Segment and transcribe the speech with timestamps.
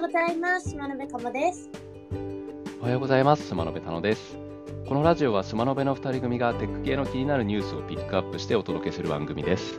[0.00, 0.70] うございます。
[0.70, 1.68] 島辺かもです。
[2.80, 3.46] おはようございます。
[3.46, 4.38] スマノベタノです。
[4.88, 9.78] このラジオはスマノベの2人組がテック系の気になるニュースをピックアップしてお届けする番組です。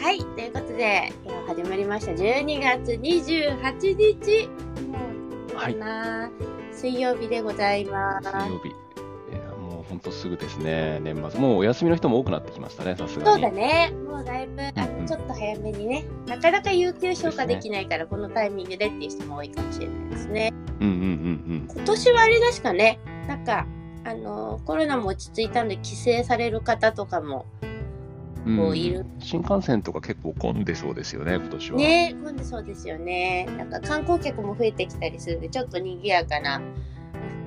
[0.00, 2.12] はい、ということで、今日始まりました。
[2.12, 4.48] 12月28日。
[5.56, 5.76] はい
[6.72, 8.28] 水曜日でございます。
[8.28, 8.86] 水曜日。
[9.88, 11.40] 本当すぐですね、年末。
[11.40, 13.32] もうお休みの人も多くなってきましたね、さすがに。
[13.32, 13.92] そうだね。
[14.08, 14.56] もうだいぶ、
[15.46, 20.52] 早めにね、なかなか有給消化できないから、このタイミングでっていう人も多いかもしれないですね。
[20.80, 23.66] うんうんうん今年はあれですかね、なんか、
[24.04, 27.46] あの、コロナも落ち着いたんで、帰省される方とかも、
[28.44, 28.56] うん。
[28.56, 31.78] こういる新幹線とか結構混んでそうですよね、今年は。
[31.78, 33.46] ね、今度そうですよね。
[33.56, 36.60] なんか観光客も増えてきたりするんで、ちょっと賑やかな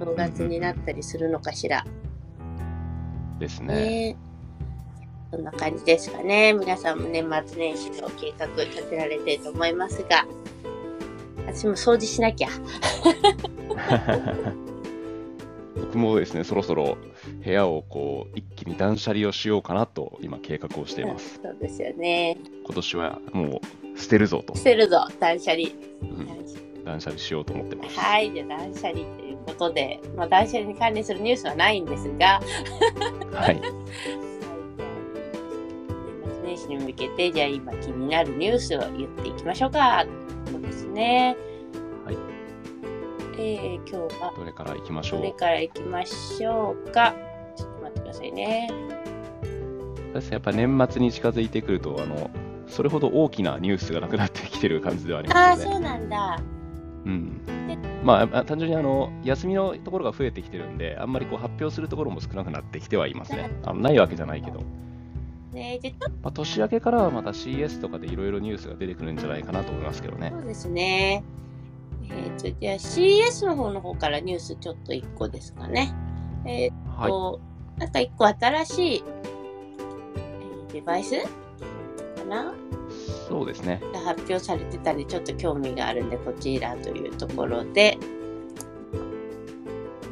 [0.02, 1.86] お正月になったりするのかしら。
[3.40, 3.74] ですね。
[3.76, 4.29] ね。
[5.32, 6.54] そんな感じですかね。
[6.54, 10.26] 皆さんも年末年始の計画立てられてると思いますが、
[11.46, 12.50] 私も掃除しなきゃ。
[15.76, 16.98] 僕もですね、そろそろ
[17.44, 21.40] 部屋をこう一気に断捨離をしようかなと今計画をしています。
[21.42, 22.38] そうですよね。
[22.66, 23.62] 今年はも
[23.96, 25.70] う捨てるぞと、捨てるぞ、断捨離。
[26.02, 28.00] うん、断捨離しようと思ってます。
[28.00, 32.42] はい、じゃあ断捨離ということで、まあ、断捨離に関連するニュースはないんですが、
[33.34, 33.62] はい。
[36.68, 40.06] に向けて、じゃあ今気になるニュースを言っていきましょうか。
[40.52, 41.38] そうですね。
[42.06, 42.18] はい。
[43.38, 45.20] えー、今日はどれから行きましょう？
[45.20, 47.14] どれから行きましょうか？
[47.56, 48.70] ちょっと待ってくださいね。
[50.32, 52.32] やっぱ年末に近づいてくると、あの、
[52.68, 55.74] それほど大きなニュースがなくなってきてる感じではありああ、ますよね。
[55.76, 56.40] そうなんだ。
[57.06, 57.42] うん。
[58.04, 63.52] まあ、あ単純にあの休みのところが増えてきてるんで、あんまりこう発表するところも少なくなってきてはいますね。
[63.64, 64.62] あのないわけじゃないけど、
[65.52, 70.38] ね、じゃあちょっまあ、年明けからはまた CS とかでいろいろニュースが出てくるんじゃないかなと思いますけどねと。
[70.38, 71.24] そうですね。
[72.12, 75.94] えー、と、じゃあ CS の方の方からニュースちょっと1個ですかね。
[76.46, 77.10] えーはい。
[77.10, 77.40] と、
[77.78, 81.28] なんか1個新しい、えーデバイスか
[82.30, 82.54] な？
[83.28, 83.82] そうですね。
[83.94, 87.98] が発表されてたりちょっと興味があるんでこちらというところで、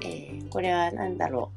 [0.02, 1.52] えーこれは何だろ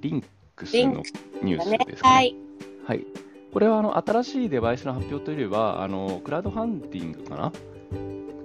[0.00, 1.02] リンクスの
[1.42, 2.14] ニュースですかね。
[2.14, 2.45] はい
[2.86, 3.04] はい。
[3.52, 7.52] これはあの新しいデバイスの発表というよりは、あのクラウドファンディングかな？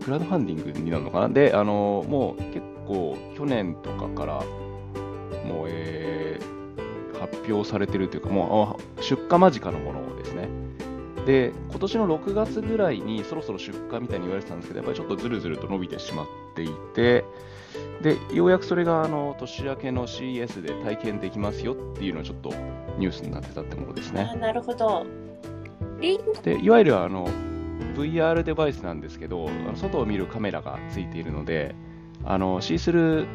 [0.03, 1.29] クラウドファンディングになるのかな？
[1.29, 6.62] で、あのもう結構去年とかから、もう、えー
[7.22, 10.50] 発表されてるというか、もう出荷間近のものですね。
[11.28, 16.25] で、今年の6月ぐらいにそろそろ出荷みたいに言われてたんですけど、やっぱりちょっとずるずると伸びてしまっ
[16.56, 17.24] ていて、
[18.01, 22.50] で、ようやくそれがあの年明けの CES で体験できますよっていうのをちょっと
[22.97, 24.29] ニュースになってたってものですね。
[24.31, 25.06] あなるほど
[26.44, 27.29] でいわゆるあの
[27.95, 31.75] VR デバイスなんですけど、外を見るカメラがついているので、
[32.23, 33.28] あのシースルー、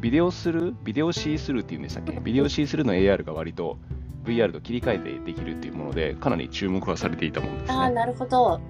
[0.00, 3.78] ビデオする、ビデオシースルーっていうんでしたっけ、 ビデオシースルーの AR が割と
[4.24, 7.74] VR と切り替えてできるっていうもので、かなり注目がされていたものですね。
[7.76, 8.60] あなるほど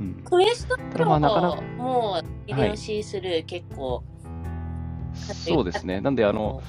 [0.00, 4.02] うん、クエストプロまあなかなかもビデオシースルー結構、
[5.34, 6.62] そうですね、なんであの、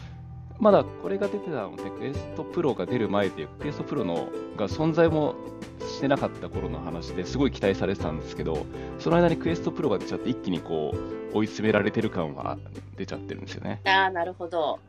[0.60, 5.36] まだこれが出てたので、クエストプロが出る前っていう、クエストプロのが存在も
[5.82, 8.66] してなかった頃の話ですごい期待されてたんですけど、
[9.00, 10.94] その間にクエストプロが出ちゃって、一気にこ
[11.34, 12.58] う追い詰められてる感は
[12.96, 13.82] 出ちゃってるんですよね。
[13.86, 14.80] ああなるほど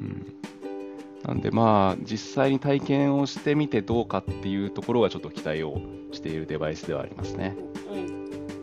[0.00, 0.34] うん、
[1.24, 5.80] なんでまあ、実際に体験をしてみてどうかっていうところがちょっと期待を
[6.12, 7.56] しているデバイスではありますね。
[7.92, 8.17] うん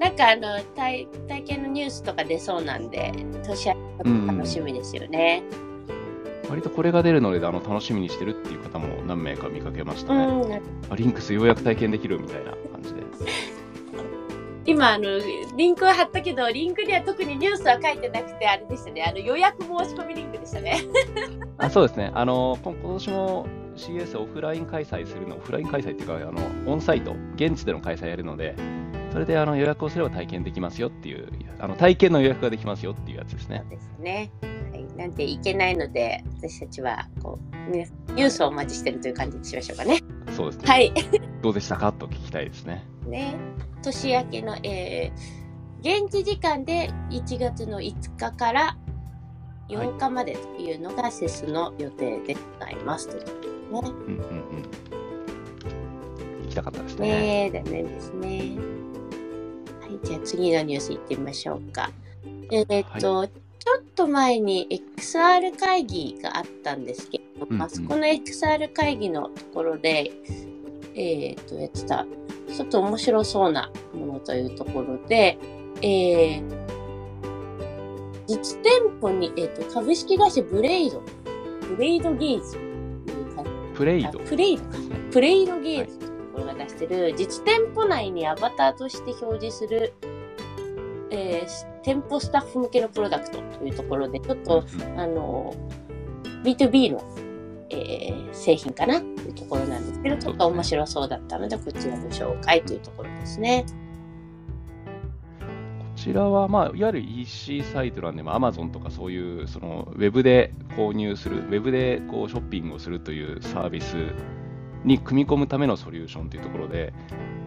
[0.05, 3.11] なんかあの体体験のニュースとか出そうなんで
[3.43, 5.41] 年明けも楽しみですよね。
[6.47, 10.25] 割とこれが出るのであの楽しみにしてるっていう方も何名か見かけましたね。
[10.25, 13.01] うん、リンクスようやく体験できるみたいな感じで。
[14.67, 15.05] 今あの
[15.57, 20.81] リンクは貼ったけどリンクには特にニュースは書いてなくてあれでしたねあの予約申し込みリンクでしたね。
[21.57, 28.55] あそうですね、あの今今年も CS オフライン開催するの、オフライン開催っていうか、あのオンサイト、現地での開催やるので、
[29.15, 31.29] それであの予約をすれば体験できますよっていう、
[31.59, 33.69] あの体験の予約ができますよっていうやつですねそう。
[33.69, 34.31] ですね。
[34.73, 37.39] はい、なんていけないので私たちはこ
[37.69, 40.01] うニュースニュースをお待ちしてるという感じにしましょうかね。
[40.35, 40.67] そうですね。
[40.67, 40.93] はい。
[41.41, 41.93] どうでしたか？
[41.93, 42.83] と聞きたいですね。
[43.07, 43.37] ね
[43.81, 45.45] 年明けの、えー
[45.85, 48.75] 現地時間で1月の5日から
[49.69, 53.07] 8日までというのがセスの予定でございます。
[53.07, 53.23] という
[53.71, 54.63] ことうんうんうん。
[56.41, 57.09] 行きたかったですね。
[57.09, 57.49] ね。
[57.51, 58.84] ね残念ですね。
[60.05, 61.91] はい、じゃあ次のニュースいってみましょうか。
[62.51, 64.67] えーっと、ちょっと前に
[64.97, 67.61] XR 会議があったんですけど、うんうん。
[67.61, 70.11] あそこの XR 会議のところで、
[70.95, 72.05] えーっと、やってた、
[72.55, 75.37] ちょっと面白そうなものというところで、
[75.81, 76.65] えー
[78.27, 81.01] 実店舗に、えっ、と、株式会社ブレイド、
[81.75, 82.57] ブレイドゲージ
[83.75, 84.09] プレイド。
[84.09, 84.11] あ。
[84.25, 84.69] プレイドか。
[85.11, 85.94] プレイドゲージ
[86.75, 89.93] してる、実店舗内にアバターとして表示する、
[91.09, 95.53] えー店舗スタッフ向けのプロダクトというところで、ちょっと、うんあの、
[96.43, 97.03] B2B の、
[97.69, 103.65] えー製品かなというところなんですけど、ちょっと面白そうだったので、こちらご紹介というところですね。
[105.39, 113.95] こちらは、まあ、いわゆる EC サイトなんで、まあ、Amazon とかそういう、その、ウェブで購入する、ウェブでこうショッピングをするというサービス
[114.85, 116.93] に組み込むためのソリューションというところで、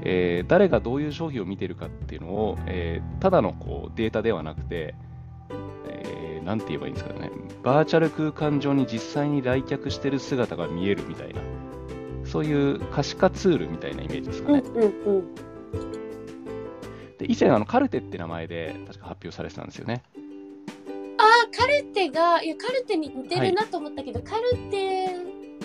[0.03, 4.95] えー誰がどういう商品を見ているかっていうのを、えーただのこうデータではなくて、
[5.89, 7.31] えーなんて言えばいいんですかね、
[7.63, 11.41] バーチャル空間上に実際に来客してる姿が見えるみたいな、
[12.25, 14.63] そういう可視化ツールみたいなイメージですかうんね。
[14.75, 14.79] う
[15.11, 15.35] んうん。
[17.19, 20.03] で以前あの、カルテって名前で確か発表されてたんですよね。
[21.19, 25.09] ああ、カルテが、いや、カルテに似てるなと思ったけど、カルテ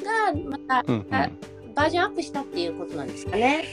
[0.03, 1.29] がまたうんうんあ
[1.75, 3.65] バージョンアップしたっていうことなんですかね。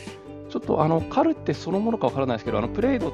[0.49, 3.13] ちょっとあのカルテそのものかわからないですけど、あのプレイド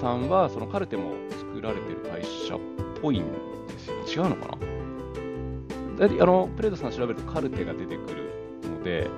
[0.00, 2.58] さんはそのカルテも作られてる会社っ
[3.02, 4.24] ぽいんですよ。
[4.24, 6.22] 違うのかな？
[6.22, 8.30] あのプレイドさん調べるとカルテが出てくる
[8.62, 9.10] ので、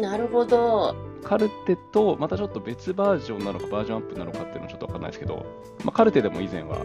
[0.00, 0.96] なるほど。
[1.22, 5.44] カルテとまたちょっと別バージョンなのかバージョンアップなのかっていうのはちょっとわかんないですけど、
[5.84, 6.78] まあ、カルテでも以前は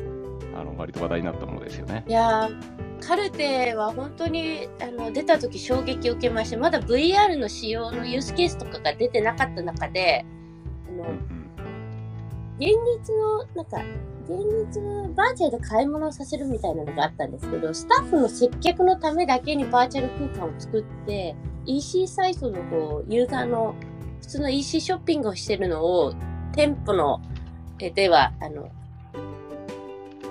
[0.59, 2.03] あの割と話題になったものですよね。
[2.05, 10.25] いやーカルテは本当にあの出た時衝撃を受けましてまだ VR の使用のユースケースとかが出てなかった中で
[10.87, 11.03] あの
[12.57, 12.69] 現
[13.07, 13.77] 実のなんか
[14.27, 14.39] 現
[14.73, 14.81] 実
[15.15, 23.75] バーチャルで買い物をさせるみたいなのがあったんですけどスタッフの接客のためだけにバーチャル空間を作って EC サイトのこうユーザーの
[24.21, 26.13] 普通の EC ショッピングをしてるのを
[26.53, 27.21] 店舗の
[27.79, 28.69] えではあの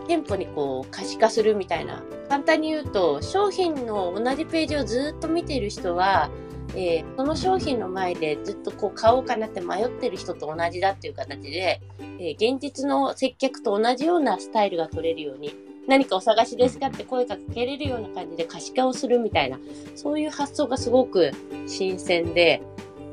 [0.07, 2.03] 店舗にこう可視化するみたいな。
[2.29, 6.31] 簡単に言うと商品の同じページをずっと見ている人は、
[6.75, 11.81] えーその商品の前でずっとこう買おうかなって迷ってる人と同じだっていう形で、
[12.19, 15.55] えー現実の接客と同じようなスタイルが取れるように
[15.87, 19.59] 何かお探しですかって声がかけれるような感じで可視化をするみたいな
[19.95, 21.31] そういう発想がすごく
[21.67, 22.63] 新鮮で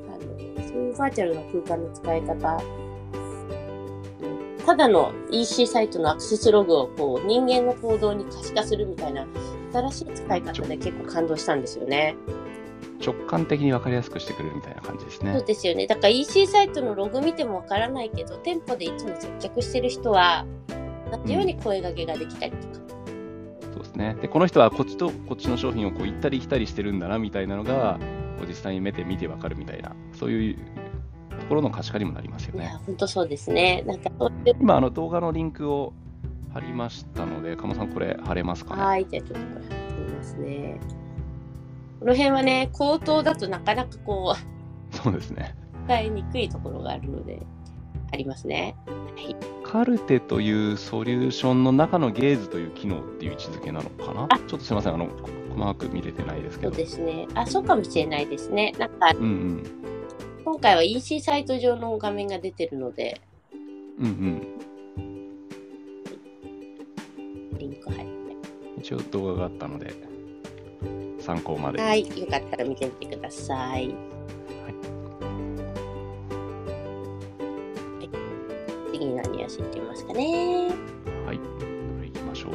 [0.08, 2.64] あのそういうバーチャルの空間の使い方
[4.62, 9.26] ただの EC サイトのアクセスログをこう人間の行動に可視化するみたいな
[9.74, 12.16] 新しい使い方で結構感動したんですよね。
[13.04, 15.42] 直感的に分かりやすくしてくれるみたいな感じですそうね。
[15.42, 15.88] ですよね。
[15.88, 20.46] だから EC サイトのログ見てもわからないけど、店舗でいつも接客してる人は、
[21.12, 22.74] 同じように声掛けができたりとか。
[23.74, 24.16] そうですね。
[24.22, 27.98] で、この人はこっちとこっちの商品をこう行ったり来たりしてるんだなみたいなのが、
[28.38, 30.62] こう実際に目で見てわかるみたいな、そういうと
[31.52, 32.80] ころの可視化にもなりますよねいや、。
[32.86, 33.84] 本当そうですね。
[33.86, 34.10] なんか
[34.60, 35.94] 今、あの動画のリンクを
[36.54, 38.82] 貼りましたので、鴨さん、これ貼れますかね？
[38.82, 40.80] はい、じゃあちょっとこれやってみますね。
[42.00, 45.56] この辺はね、口頭だとなかなかこう、そうですね。
[45.88, 47.42] 伝えにくいところがあるので、
[48.12, 48.76] ありますね。
[48.88, 49.36] はい。
[49.64, 54.28] カルテというソリューションの中のゲーズという機能っていう位置づけなのかな？
[54.30, 55.08] あちょっとすみません、あの、
[55.56, 56.72] 細かく見れてないですけど。
[56.74, 57.28] そうですね。
[57.36, 58.74] あ、そうかもしれないですね。
[58.78, 59.64] なんか、うんうん。
[60.44, 63.22] 今回は EC サイト上の画面が出てるので、
[64.00, 64.42] うんうん。
[67.58, 68.12] リンク入って。
[68.80, 69.94] 一応動画があったので、
[71.20, 71.80] 参考まで。
[71.82, 73.88] はい、よかったら見てみてください。
[73.88, 73.96] はい
[78.94, 80.68] 次に何やしていってみますかね？
[81.26, 81.38] はい。
[81.38, 81.44] ど
[82.02, 82.52] れ行きましょう？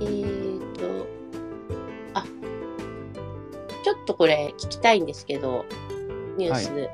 [0.00, 1.06] えーと、
[2.14, 2.22] あ、
[3.82, 5.64] ちょっとこれ聞きたいんですけど、
[6.36, 6.90] ニュース。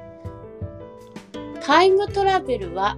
[1.64, 2.96] タイムトラベルは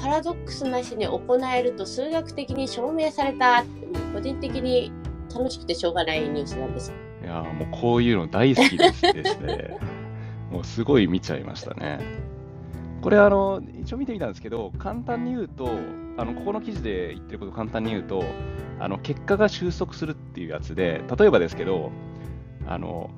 [0.00, 1.20] パラドックスなしに行
[1.54, 3.64] えると数学的に証明された
[4.12, 4.92] 個人的に
[5.34, 6.92] 楽しくてしょうがないニュースなんです。
[7.22, 9.78] いやーもうこういうの大好きですですね。
[10.52, 11.98] もうすごい見ちゃいましたね。
[13.00, 15.68] これあの、一応見てみたんですけど、簡単に言うと、
[16.16, 18.22] あのここの記事で言ってること簡単に言うと、
[18.78, 21.90] あの結果が収束するっていうやつで、例えばですけど、
[22.66, 23.10] あの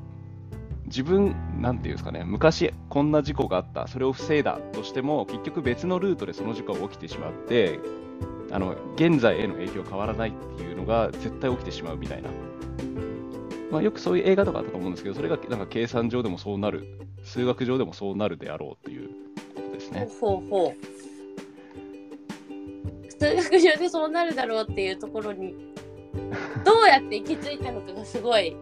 [0.87, 7.81] 自分、なんていうんですかね、昔こんな事故があった、それを防いだとしても、結局別のルートでその事故が起きてしまって、
[8.50, 12.31] あの現在への影響変わらないっていうのが絶対起きてしまうみたいな。
[13.71, 16.87] まあ、よくそういう映画とかあったと思うんですけど、それがなんか計算上でもそうなる、
[17.25, 19.09] 数学上でもそうなるであろうという
[19.57, 20.09] ことですね。
[20.21, 20.76] ほうほう。
[23.19, 25.55] 数学上でそうなるだろうっていうところに、
[26.64, 28.57] どうやって行き着いたのかがすごい。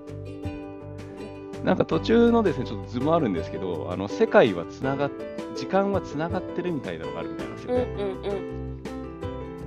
[1.64, 5.11] なんか途中のですね、ちょっと図もあるんですけど、あの世界はつながっ、
[5.56, 7.87] 時間はつながってるみたいなのがあるみたいなんですよね。
[7.97, 8.54] うんうんうん。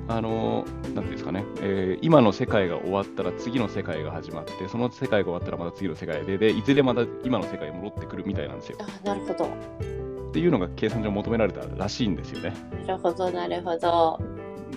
[0.07, 8.77] あの、なんていうんですかね、えー今の世界が終わったら次の世界が始まって、その世界が終わったらまた次の世界で、で、いずれまた今の世界に戻ってくるみたいなんですよ。
[8.79, 9.45] あなるほど。
[9.45, 12.53] っていうのが計算上求められたらしいんですよね。
[12.85, 14.19] なるほど、なるほど。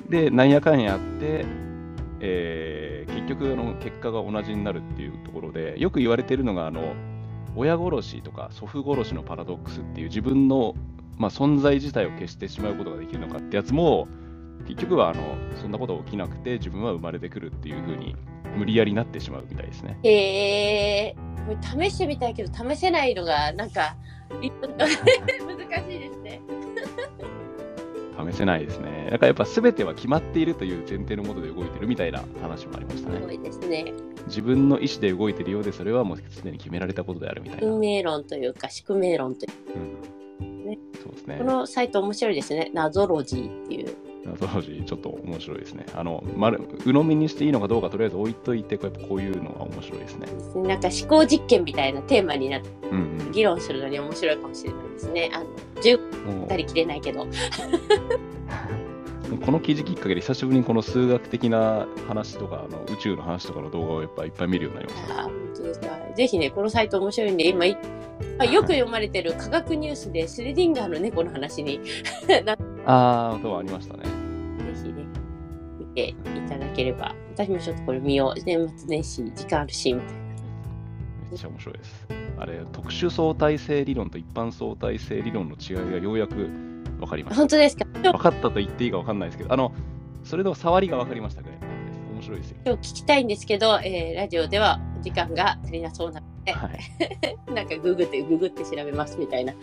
[0.08, 1.44] で、なんやかんやあって、
[2.20, 6.94] えー結局あの結果が同じになるっていうところで、よく言われているのが、あの
[7.56, 10.74] 親殺しとか祖父殺しのパラドックスっていう自分の、
[11.16, 14.08] まあ、存在自体を消してしまうことができるのかってやつも、
[14.66, 18.14] 結局はあのそんなこと起きなくて自分は生まれてくるっていうふうに
[18.56, 19.98] 無理やりなってしまうみたいですね。
[20.02, 23.96] へえこれ試してみたいけど試せないのがなんか
[24.30, 26.40] 難しいですね。
[28.32, 29.08] 試せないですね。
[29.10, 33.16] だからやっぱ全ては決まっているという前提のもとで動いてるみたいな話もありましたね。
[33.16, 33.92] すごいですね。
[34.26, 37.66] 自分の意思で動いてるようで、それはもうすでに決められたことであるみたいな。
[37.66, 39.52] 運命論というか宿命論という
[40.40, 41.44] うんねそうですねこ。
[41.44, 42.70] のサイト面白いですね。
[42.74, 43.94] 謎ロジーっていう。
[44.38, 45.86] 当時ちょっと面白いですね。
[45.94, 50.26] あの、まる鵜呑みにしていいのかどうかとりあえず置いといて、こうやっぱこういうのが面白いですね。
[50.66, 55.30] なんか思考実験みたいなテーマになってうん議論するのに面白いかもしれないですね。
[55.32, 55.46] あの
[55.82, 56.40] 10うん。
[56.40, 57.22] もたりきれないけど。
[57.22, 57.26] う
[59.44, 65.14] この記事きっかけで久しぶりにこの数学的な話とか、あの宇宙の話とかの動画をやっぱいっぱい見るようになりました。
[65.20, 65.86] あー本当ですか。
[66.16, 67.76] ぜひね、このサイト面白いんで、今よ
[68.62, 71.80] く読まれてる科学ニュースでスレディンガーの猫の話に
[72.44, 74.04] な ぜあー、そうありましたね。
[74.74, 75.04] ひね、
[75.78, 76.14] 見てい
[76.48, 77.14] ただければ。
[77.34, 78.40] 私もちょっとこれ見よう。
[78.44, 80.20] 年末年始、時間あるし、みたいな。
[81.30, 82.06] めっちゃ面白いです。
[82.38, 87.36] あれ、特殊相対性理論と一般相対性理論の違いがようやく分かりました。
[87.40, 87.84] 本当ですか？
[87.94, 89.72] 今分かったと言っていいか分かんないですけど、あの、
[90.24, 91.50] それでも触りが分かりましたぐ。
[91.50, 92.56] 面白いですよ。
[92.64, 96.78] 日聞きたいんですけど、えーラジオでは時間が足りなそうなので、はい。
[97.54, 99.54] なんかググって、ググって調べますみたいな。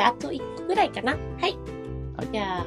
[0.00, 1.12] ゃあ、あと1個ぐらいかな。
[1.12, 1.40] はい。
[1.40, 1.46] は
[2.24, 2.66] いじゃあ、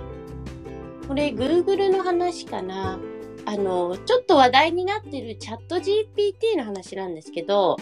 [1.08, 3.00] これ、Google の話かな。
[3.46, 7.78] あの、ちょっと話題になってるチャット GPT の話なんですけど、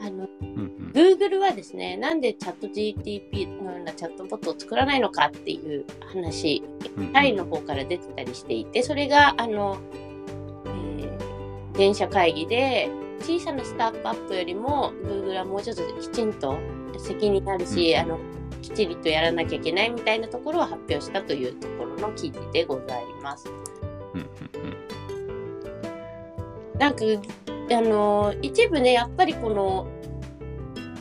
[0.00, 0.92] あの、うんうん。
[0.92, 6.62] Google はですね、なんでチャット GTP のようなチャットボットを作らないのかっていう話、
[7.12, 9.78] タイの方から出てたりしていて、それが、あの、
[10.66, 11.24] えー
[11.74, 12.88] 電車会議で、
[13.20, 16.56] 小さなスタートアップよりも Google はもうちょっときちんと
[16.98, 18.18] 責任あるし、うんあの、
[18.64, 23.44] きっちりとやらなきゃいけないみたいなところを発表したというところの記事でございます。
[26.78, 27.04] なんか、
[27.70, 29.86] あの、一部ね、やっぱりこの、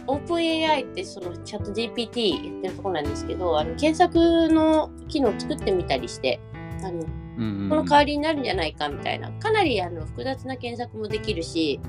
[0.06, 0.38] オープン
[0.70, 6.42] AI ってそのチャット GPT やってるところなんですけど、あの検索の機能作ってみたりして、
[6.84, 7.06] あの、
[7.38, 7.70] うんうん。
[7.70, 11.80] この代わりになるんじゃないかみたいな、かなりあの複雑な検索もできるし、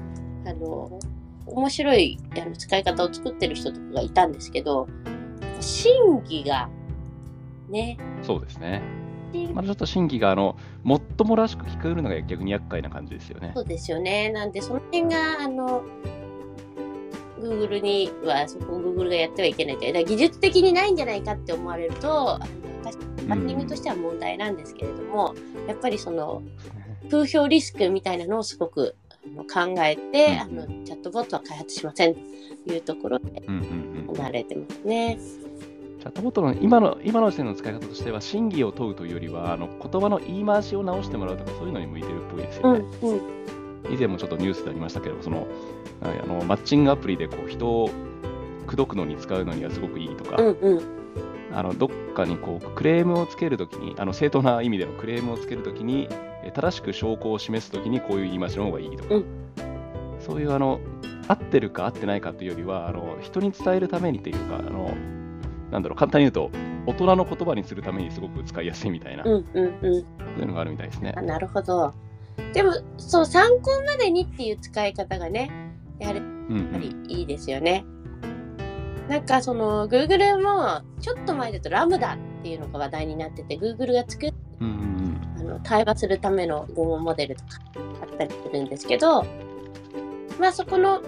[0.47, 1.00] あの、
[1.47, 4.87] 面白いあの使い方を作ってる人とかがいたんですけど、
[5.61, 6.69] 真偽が、
[7.69, 8.83] ね、そうですね。
[9.53, 13.63] まだちょっと審議が、あの、もっともらしく聞こえるのが逆に厄介な感じですよねそ。
[13.63, 14.31] うですよね。
[14.31, 15.83] なんで、その辺が、あの、
[17.41, 20.05] Google には、そこを Google がやってはいけないという。
[20.05, 22.47] 技術的にないんじゃないかって思われると、あの
[22.85, 22.97] 私、
[23.27, 25.35] マーケティングとしては問題なんですけれども、
[25.67, 26.43] やっぱりその、
[27.11, 28.97] 風評リスクみたいなのをすごく
[29.45, 32.21] 考えて、うんあのチャットボットは開発しませんと
[32.73, 33.62] いうところでうんうん
[34.09, 34.16] うん。
[34.16, 35.19] 行われてますね。
[36.00, 42.85] チャットボットの今の今の時点の使い方としては、真偽を問うというよりは、あの言葉の言い回しを直してもらうとか、そういうのに向いてるっぽいですうんよね。
[43.02, 43.21] うん
[43.90, 45.47] 以前もちょっとニュースでありましたけど、その
[46.00, 47.90] はいあのマッチングアプリでこう人を
[48.66, 50.83] 口説くのに使うのにはすごくいいとか、うんうん
[51.52, 59.25] あのどっかにこうクレームをつけるときに、あの正当な意味でのクレームをつけるときに、え正しく証拠を示すときにこういう言い回しの方がいいとか、うん
[60.21, 60.81] そういうあの
[61.29, 64.95] 合ってるか合ってないかというよりは、あの人に伝えるためにというか、あの
[65.71, 66.51] なんだろう、簡単に言うと、
[66.87, 71.21] 大人の言葉にするためにすごく使いやすいみたいな、うんうんうんそういうのがあるみたいですねあ。
[71.21, 71.93] なるほど。
[72.53, 75.51] でも、そう、参考までにっていう使い方がね、
[75.99, 77.85] やはりうんやっぱりいいですよね。
[79.09, 84.94] なんかその Google もちょっと前だとラムダっていうのが話題になってて Google が作っうんうん
[85.55, 87.61] の対話するための言語モデルとか
[88.03, 89.25] あったりするんですけど
[90.39, 91.01] まあそこの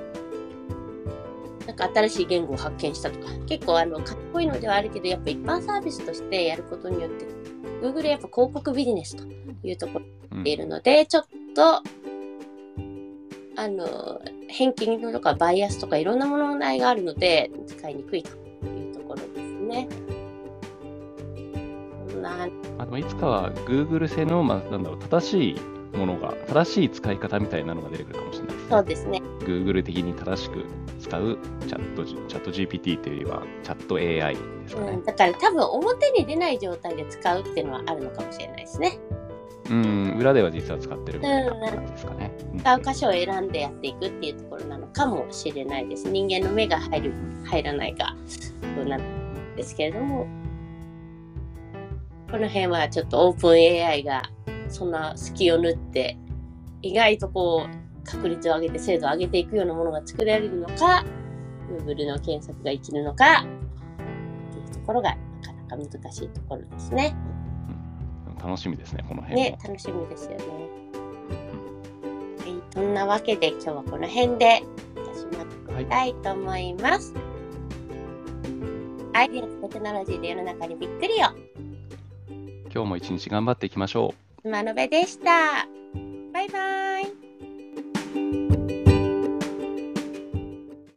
[1.67, 7.27] なんか新しい言語を発見したとか結構あのかっこいいのではあるけどやっぱ一般サービスとしてやることによって
[7.83, 9.25] Google やっぱ広告ビジネスと
[9.67, 11.83] いうところうんているので、ちょっと、
[13.59, 18.31] あの、偏見とかバイアスとかいろんな問題があるので、使いにくいと
[18.67, 19.89] いうところですね。
[22.31, 28.69] な、まあ、でもいつかは Google 製の、まあ、なんだろう、正しいものが、正しい使い方みたいなのが出てくるかもしれないですね。
[28.71, 29.23] そうですね。
[29.41, 30.65] Google 的に正しく
[31.01, 35.05] 使うチャット、チャット GPT というよりは、チャット AI ですかねうん、。
[35.05, 38.99] だから多分表に出ない状態で使うっていうのはあるのかもしれないですね。
[39.69, 42.31] うん、裏では実は使ってるみたいな感じですかね。
[42.41, 46.11] うん使う箇所を選んでやっていくっていうところなのかもしれないです。
[46.11, 47.13] 人間の目が入る、
[47.45, 48.17] 入らないか、
[48.77, 50.27] どうなんですけれども、
[52.31, 54.23] この辺はちょっとオープン AI が
[54.69, 56.19] そんな隙を縫って、
[56.83, 61.05] 意外とこう、確率を上げて精度を上げていくようなものが作られるのか、
[61.69, 65.17] Google の検索が生きるのか、っていうところがな
[65.69, 67.17] かなか難しいところですね。
[68.43, 69.51] 楽しみですね、この辺も。
[69.51, 70.37] ね、楽しみですよね。
[72.39, 74.63] はい、そんなわけで今日はこの辺で
[74.95, 77.15] 私まはいいたいと思います。
[79.15, 81.31] アイデアとテクノロジーで世の中にびっくりよ。
[82.77, 84.43] 今日も一日頑張っていきましょう。
[84.43, 85.76] スマノベでした。